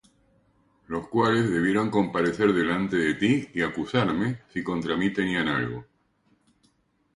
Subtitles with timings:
[0.87, 5.85] Los cuales debieron comparecer delante de ti, y acusarme, si contra mí tenían algo.